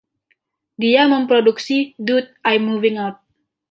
[0.81, 3.17] Dia memproduksi “Dude, I’m Moving Out”.